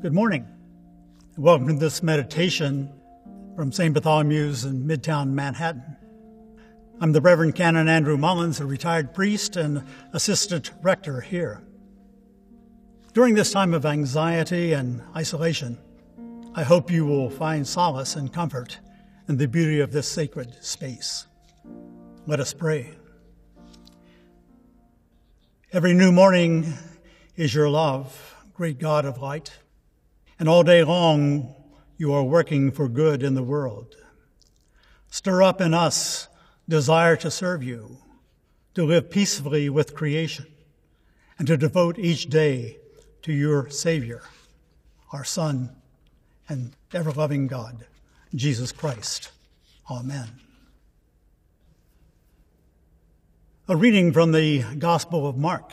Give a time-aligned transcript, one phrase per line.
[0.00, 0.46] Good morning.
[1.36, 2.88] Welcome to this meditation
[3.56, 3.92] from St.
[3.92, 5.96] Bartholomew's in Midtown Manhattan.
[7.00, 11.64] I'm the Reverend Canon Andrew Mullins, a retired priest and assistant rector here.
[13.12, 15.76] During this time of anxiety and isolation,
[16.54, 18.78] I hope you will find solace and comfort
[19.28, 21.26] in the beauty of this sacred space.
[22.24, 22.94] Let us pray.
[25.72, 26.74] Every new morning
[27.34, 29.50] is your love, great God of light
[30.38, 31.54] and all day long
[31.96, 33.96] you are working for good in the world.
[35.10, 36.28] Stir up in us
[36.68, 37.98] desire to serve you,
[38.74, 40.46] to live peacefully with creation,
[41.38, 42.78] and to devote each day
[43.22, 44.22] to your Savior,
[45.12, 45.70] our Son,
[46.48, 47.86] and ever loving God,
[48.34, 49.30] Jesus Christ.
[49.90, 50.28] Amen.
[53.66, 55.72] A reading from the Gospel of Mark.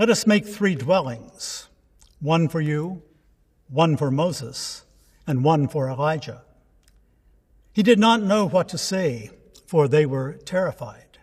[0.00, 1.68] Let us make three dwellings
[2.20, 3.02] one for you,
[3.68, 4.86] one for Moses,
[5.26, 6.40] and one for Elijah.
[7.74, 9.28] He did not know what to say,
[9.66, 11.18] for they were terrified.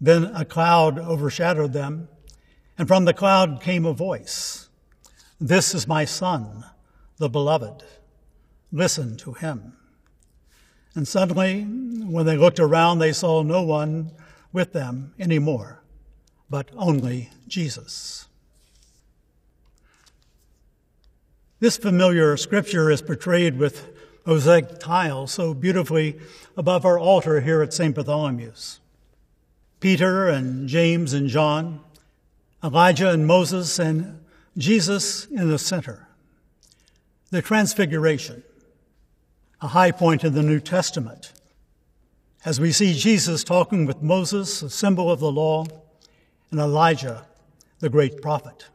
[0.00, 2.06] Then a cloud overshadowed them,
[2.78, 4.68] and from the cloud came a voice
[5.40, 6.64] This is my Son,
[7.16, 7.82] the Beloved.
[8.70, 9.72] Listen to him.
[10.94, 14.12] And suddenly, when they looked around, they saw no one
[14.52, 15.80] with them anymore
[16.50, 18.26] but only Jesus.
[21.60, 23.96] This familiar scripture is portrayed with
[24.26, 26.18] mosaic tile so beautifully
[26.56, 27.94] above our altar here at St.
[27.94, 28.80] Bartholomew's.
[29.78, 31.80] Peter and James and John,
[32.62, 34.20] Elijah and Moses, and
[34.58, 36.08] Jesus in the center.
[37.30, 38.42] The Transfiguration,
[39.60, 41.32] a high point in the New Testament,
[42.44, 45.64] as we see Jesus talking with Moses, a symbol of the law,
[46.50, 47.26] and Elijah,
[47.78, 48.66] the great prophet.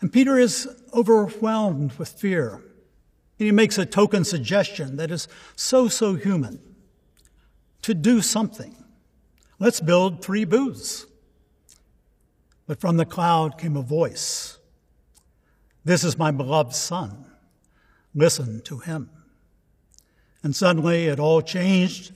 [0.00, 2.62] And Peter is overwhelmed with fear.
[3.38, 6.60] And he makes a token suggestion that is so, so human
[7.82, 8.76] to do something.
[9.58, 11.06] Let's build three booths.
[12.66, 14.58] But from the cloud came a voice
[15.84, 17.26] This is my beloved Son.
[18.14, 19.10] Listen to him.
[20.42, 22.12] And suddenly it all changed,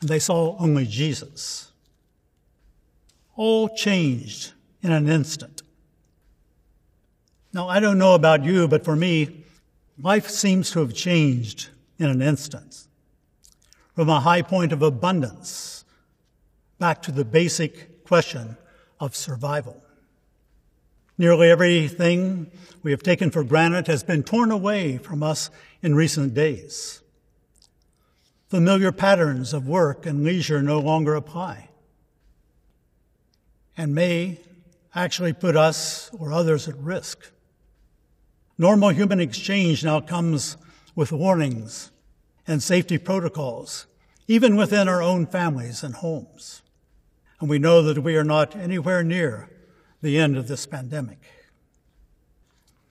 [0.00, 1.69] and they saw only Jesus
[3.36, 4.52] all changed
[4.82, 5.62] in an instant.
[7.52, 9.44] Now, I don't know about you, but for me,
[10.00, 11.68] life seems to have changed
[11.98, 12.86] in an instant.
[13.94, 15.84] From a high point of abundance
[16.78, 18.56] back to the basic question
[18.98, 19.82] of survival.
[21.18, 22.50] Nearly everything
[22.82, 25.50] we have taken for granted has been torn away from us
[25.82, 27.02] in recent days.
[28.48, 31.69] Familiar patterns of work and leisure no longer apply
[33.76, 34.40] and may
[34.94, 37.30] actually put us or others at risk.
[38.58, 40.56] Normal human exchange now comes
[40.94, 41.90] with warnings
[42.46, 43.86] and safety protocols,
[44.28, 46.62] even within our own families and homes.
[47.40, 49.48] And we know that we are not anywhere near
[50.02, 51.22] the end of this pandemic.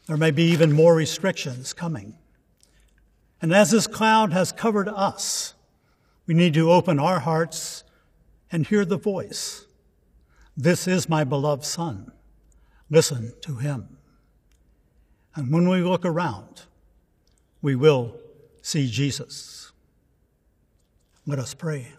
[0.07, 2.18] There may be even more restrictions coming.
[3.41, 5.53] And as this cloud has covered us,
[6.25, 7.84] we need to open our hearts
[8.51, 9.66] and hear the voice
[10.62, 12.12] this is my beloved Son.
[12.90, 13.97] Listen to him.
[15.34, 16.64] And when we look around,
[17.62, 18.20] we will
[18.62, 19.72] see Jesus.
[21.25, 21.94] Let us pray.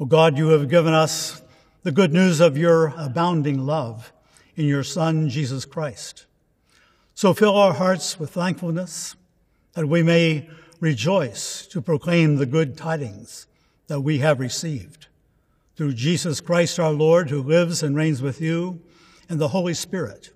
[0.00, 1.42] O God, you have given us
[1.84, 4.12] the good news of your abounding love
[4.56, 6.26] in your Son, Jesus Christ.
[7.14, 9.14] So fill our hearts with thankfulness
[9.74, 13.46] that we may rejoice to proclaim the good tidings
[13.86, 15.06] that we have received
[15.76, 18.80] through Jesus Christ our Lord, who lives and reigns with you,
[19.28, 20.30] and the Holy Spirit,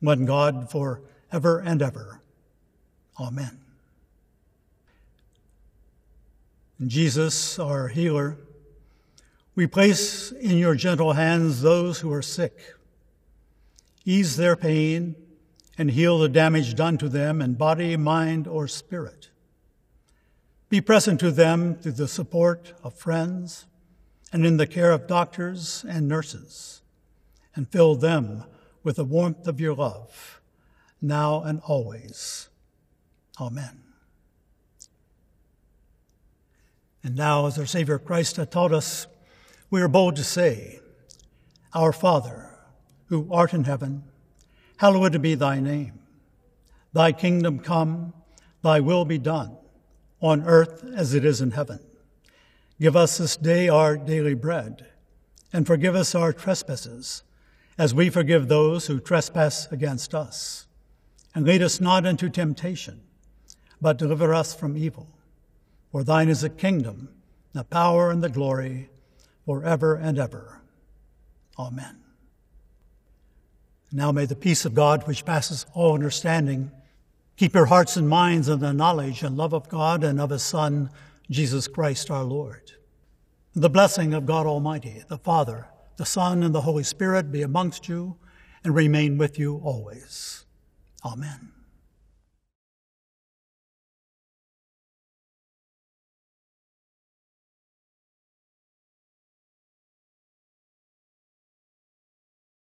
[0.00, 1.02] one God for
[1.32, 2.20] ever and ever.
[3.18, 3.60] Amen.
[6.86, 8.36] Jesus, our healer,
[9.54, 12.74] we place in your gentle hands those who are sick.
[14.04, 15.16] Ease their pain
[15.78, 19.30] and heal the damage done to them in body, mind, or spirit.
[20.68, 23.66] Be present to them through the support of friends
[24.32, 26.82] and in the care of doctors and nurses.
[27.54, 28.44] and fill them
[28.84, 30.40] with the warmth of your love,
[31.00, 32.48] now and always.
[33.40, 33.82] Amen.
[37.02, 39.06] And now, as our Savior Christ hath taught us,
[39.70, 40.80] we are bold to say,
[41.74, 42.50] Our Father,
[43.06, 44.04] who art in heaven,
[44.76, 46.00] hallowed be thy name.
[46.92, 48.12] Thy kingdom come,
[48.62, 49.56] thy will be done,
[50.20, 51.80] on earth as it is in heaven.
[52.80, 54.86] Give us this day our daily bread,
[55.52, 57.22] and forgive us our trespasses,
[57.78, 60.66] as we forgive those who trespass against us.
[61.34, 63.00] And lead us not into temptation,
[63.80, 65.08] but deliver us from evil.
[65.90, 67.08] For thine is the kingdom,
[67.52, 68.90] the power, and the glory,
[69.46, 70.60] forever and ever.
[71.58, 72.00] Amen.
[73.92, 76.70] Now may the peace of God, which passes all understanding,
[77.36, 80.42] keep your hearts and minds in the knowledge and love of God and of His
[80.42, 80.90] Son,
[81.30, 82.72] Jesus Christ our Lord.
[83.54, 87.88] The blessing of God Almighty, the Father, the Son, and the Holy Spirit be amongst
[87.88, 88.16] you
[88.62, 90.44] and remain with you always.
[91.04, 91.52] Amen.